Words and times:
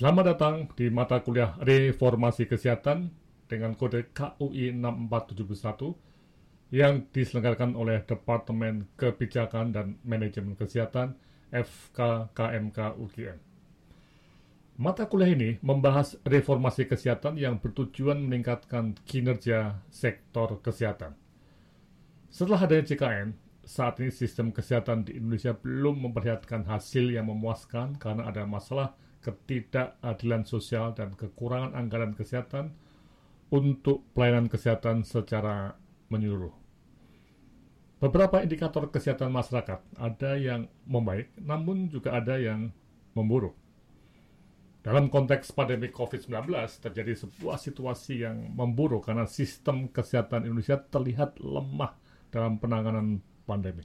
Selamat 0.00 0.32
datang 0.32 0.64
di 0.80 0.88
mata 0.88 1.20
kuliah 1.20 1.60
Reformasi 1.60 2.48
Kesehatan 2.48 3.12
dengan 3.44 3.76
kode 3.76 4.08
KUI 4.16 4.72
6471 4.72 6.72
yang 6.72 7.04
diselenggarakan 7.12 7.76
oleh 7.76 8.00
Departemen 8.08 8.88
Kebijakan 8.96 9.76
dan 9.76 10.00
Manajemen 10.00 10.56
Kesehatan 10.56 11.20
FKKMK 11.52 12.96
UGM. 12.96 13.36
Mata 14.80 15.04
kuliah 15.04 15.36
ini 15.36 15.60
membahas 15.60 16.16
reformasi 16.24 16.88
kesehatan 16.88 17.36
yang 17.36 17.60
bertujuan 17.60 18.24
meningkatkan 18.24 18.96
kinerja 19.04 19.84
sektor 19.92 20.64
kesehatan. 20.64 21.12
Setelah 22.32 22.64
adanya 22.64 22.88
CKN, 22.88 23.36
saat 23.68 24.00
ini 24.00 24.08
sistem 24.08 24.48
kesehatan 24.48 25.04
di 25.04 25.20
Indonesia 25.20 25.52
belum 25.52 26.08
memperlihatkan 26.08 26.64
hasil 26.64 27.12
yang 27.12 27.28
memuaskan 27.28 28.00
karena 28.00 28.32
ada 28.32 28.48
masalah 28.48 28.96
ketidakadilan 29.20 30.48
sosial 30.48 30.96
dan 30.96 31.12
kekurangan 31.12 31.76
anggaran 31.76 32.16
kesehatan 32.16 32.72
untuk 33.52 34.06
pelayanan 34.16 34.48
kesehatan 34.48 35.04
secara 35.04 35.76
menyeluruh. 36.08 36.54
Beberapa 38.00 38.40
indikator 38.40 38.88
kesehatan 38.88 39.28
masyarakat 39.28 39.84
ada 40.00 40.32
yang 40.40 40.64
membaik, 40.88 41.36
namun 41.36 41.92
juga 41.92 42.16
ada 42.16 42.40
yang 42.40 42.72
memburuk. 43.12 43.52
Dalam 44.80 45.12
konteks 45.12 45.52
pandemi 45.52 45.92
COVID-19, 45.92 46.48
terjadi 46.80 47.12
sebuah 47.12 47.60
situasi 47.60 48.24
yang 48.24 48.56
memburuk 48.56 49.04
karena 49.04 49.28
sistem 49.28 49.92
kesehatan 49.92 50.48
Indonesia 50.48 50.80
terlihat 50.80 51.36
lemah 51.44 51.92
dalam 52.32 52.56
penanganan 52.56 53.20
pandemi. 53.44 53.84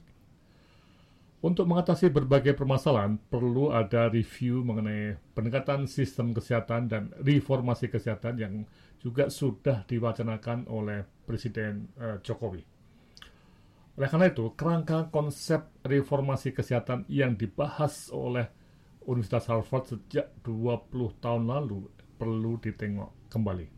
Untuk 1.46 1.70
mengatasi 1.70 2.10
berbagai 2.10 2.58
permasalahan, 2.58 3.22
perlu 3.30 3.70
ada 3.70 4.10
review 4.10 4.66
mengenai 4.66 5.14
pendekatan 5.30 5.86
sistem 5.86 6.34
kesehatan 6.34 6.90
dan 6.90 7.14
reformasi 7.22 7.86
kesehatan 7.86 8.34
yang 8.34 8.54
juga 8.98 9.30
sudah 9.30 9.86
diwacanakan 9.86 10.66
oleh 10.66 11.06
Presiden 11.22 11.86
uh, 12.02 12.18
Jokowi. 12.18 12.66
Oleh 13.94 14.08
karena 14.10 14.26
itu, 14.26 14.58
kerangka 14.58 15.06
konsep 15.14 15.70
reformasi 15.86 16.50
kesehatan 16.50 17.06
yang 17.06 17.38
dibahas 17.38 18.10
oleh 18.10 18.50
Universitas 19.06 19.46
Harvard 19.46 19.86
sejak 19.86 20.34
20 20.42 20.90
tahun 21.22 21.46
lalu 21.46 21.86
perlu 22.18 22.58
ditengok 22.58 23.30
kembali. 23.30 23.70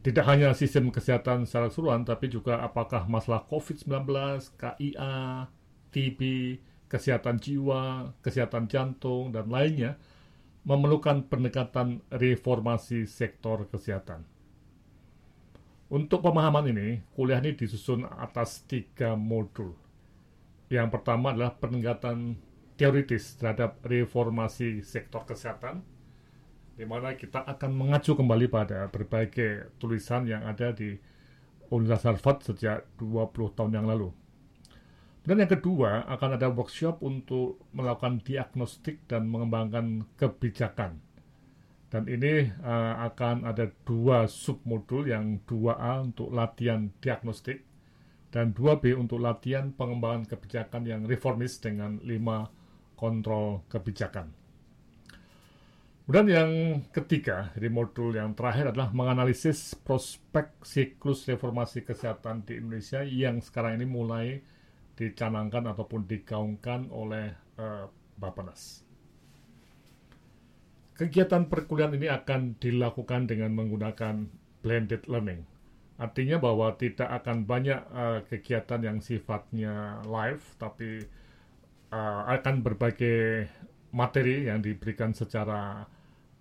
Tidak 0.00 0.24
hanya 0.24 0.56
sistem 0.56 0.88
kesehatan 0.88 1.44
secara 1.44 1.68
keseluruhan, 1.68 2.08
tapi 2.08 2.32
juga 2.32 2.64
apakah 2.64 3.04
masalah 3.12 3.44
COVID-19, 3.44 4.08
KIA, 4.56 5.52
TB, 5.94 6.20
kesehatan 6.90 7.38
jiwa, 7.38 8.10
kesehatan 8.18 8.66
jantung, 8.66 9.30
dan 9.30 9.46
lainnya 9.46 9.94
memerlukan 10.66 11.30
pendekatan 11.30 12.02
reformasi 12.10 13.06
sektor 13.06 13.70
kesehatan. 13.70 14.26
Untuk 15.92 16.24
pemahaman 16.24 16.74
ini, 16.74 17.04
kuliah 17.14 17.38
ini 17.38 17.54
disusun 17.54 18.08
atas 18.08 18.66
tiga 18.66 19.14
modul. 19.14 19.76
Yang 20.72 20.88
pertama 20.98 21.30
adalah 21.30 21.54
pendekatan 21.54 22.40
teoritis 22.74 23.38
terhadap 23.38 23.78
reformasi 23.84 24.82
sektor 24.82 25.22
kesehatan, 25.22 25.84
di 26.74 26.82
mana 26.82 27.14
kita 27.14 27.46
akan 27.46 27.70
mengacu 27.70 28.18
kembali 28.18 28.50
pada 28.50 28.90
berbagai 28.90 29.78
tulisan 29.78 30.26
yang 30.26 30.42
ada 30.42 30.74
di 30.74 30.98
Universitas 31.70 32.18
Harvard 32.18 32.38
sejak 32.42 32.78
20 32.98 33.54
tahun 33.54 33.72
yang 33.76 33.86
lalu. 33.86 34.10
Dan 35.24 35.40
yang 35.40 35.48
kedua, 35.48 36.04
akan 36.04 36.36
ada 36.36 36.52
workshop 36.52 37.00
untuk 37.00 37.64
melakukan 37.72 38.20
diagnostik 38.20 39.08
dan 39.08 39.24
mengembangkan 39.24 40.04
kebijakan. 40.20 41.00
Dan 41.88 42.04
ini 42.12 42.52
uh, 42.60 43.00
akan 43.08 43.48
ada 43.48 43.72
dua 43.88 44.28
submodul 44.28 45.08
yang 45.08 45.40
2A 45.48 46.04
untuk 46.04 46.28
latihan 46.28 46.92
diagnostik 47.00 47.64
dan 48.34 48.52
2B 48.52 48.98
untuk 48.98 49.22
latihan 49.22 49.70
pengembangan 49.72 50.28
kebijakan 50.28 50.84
yang 50.84 51.06
reformis 51.08 51.56
dengan 51.62 52.02
lima 52.02 52.50
kontrol 52.98 53.62
kebijakan. 53.70 54.28
Kemudian 56.04 56.28
yang 56.28 56.52
ketiga, 56.92 57.48
di 57.56 57.72
modul 57.72 58.12
yang 58.12 58.36
terakhir 58.36 58.76
adalah 58.76 58.92
menganalisis 58.92 59.72
prospek 59.72 60.60
siklus 60.60 61.24
reformasi 61.24 61.80
kesehatan 61.80 62.44
di 62.44 62.60
Indonesia 62.60 63.00
yang 63.00 63.40
sekarang 63.40 63.80
ini 63.80 63.86
mulai 63.88 64.44
dicanangkan 64.94 65.70
ataupun 65.74 66.06
digaungkan 66.06 66.90
oleh 66.90 67.34
uh, 67.58 67.86
Bapenas. 68.14 68.86
Kegiatan 70.94 71.50
perkuliahan 71.50 71.98
ini 71.98 72.06
akan 72.06 72.54
dilakukan 72.62 73.26
dengan 73.26 73.50
menggunakan 73.58 74.30
blended 74.62 75.10
learning. 75.10 75.42
Artinya 75.98 76.38
bahwa 76.38 76.74
tidak 76.78 77.10
akan 77.22 77.46
banyak 77.46 77.80
uh, 77.90 78.22
kegiatan 78.30 78.80
yang 78.82 78.98
sifatnya 79.02 80.02
live, 80.06 80.42
tapi 80.58 81.02
uh, 81.90 82.22
akan 82.30 82.62
berbagai 82.62 83.50
materi 83.94 84.50
yang 84.50 84.62
diberikan 84.62 85.14
secara 85.14 85.86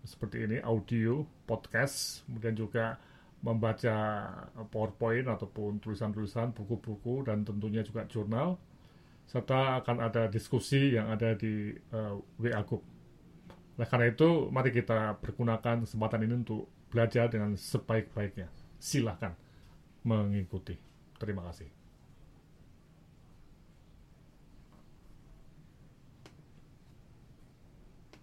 seperti 0.05 0.45
ini, 0.45 0.57
audio, 0.61 1.25
podcast, 1.45 2.25
kemudian 2.25 2.57
juga 2.57 2.97
membaca 3.43 3.95
PowerPoint 4.71 5.27
ataupun 5.27 5.83
tulisan-tulisan, 5.83 6.55
buku-buku, 6.55 7.27
dan 7.27 7.43
tentunya 7.43 7.83
juga 7.83 8.07
jurnal, 8.07 8.55
serta 9.27 9.83
akan 9.83 9.99
ada 9.99 10.31
diskusi 10.31 10.95
yang 10.95 11.11
ada 11.11 11.35
di 11.35 11.75
uh, 11.91 12.15
WA 12.39 12.63
Group. 12.63 12.87
Nah, 13.75 13.85
karena 13.89 14.15
itu, 14.15 14.47
mari 14.47 14.71
kita 14.71 15.19
pergunakan 15.19 15.83
kesempatan 15.83 16.23
ini 16.23 16.35
untuk 16.39 16.71
belajar 16.87 17.27
dengan 17.27 17.59
sebaik-baiknya. 17.59 18.47
Silahkan 18.79 19.35
mengikuti. 20.07 20.79
Terima 21.19 21.43
kasih. 21.51 21.82